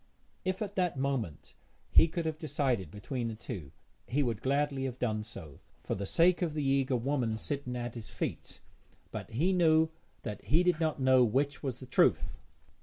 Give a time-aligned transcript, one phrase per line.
[0.43, 1.53] If at that moment
[1.91, 3.71] he could have decided between the two
[4.07, 7.93] he would gladly have done so, for the sake of the eager woman sitting at
[7.93, 8.61] his feet,
[9.11, 9.89] but he knew
[10.23, 12.39] that he did not know which was the truth.